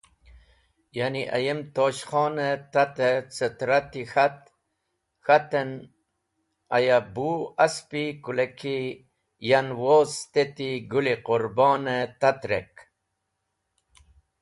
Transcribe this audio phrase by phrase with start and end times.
[0.97, 2.35] Ya’ni ayem tosh Khon
[2.73, 2.95] tat
[3.39, 4.01] cẽ tarat-e
[5.25, 5.69] k̃hat en
[6.75, 7.29] aya bu
[7.65, 8.77] asp-e kũleki
[9.49, 11.83] yan woz steti Gũl-e Qũrbon
[12.19, 12.73] tat’rek.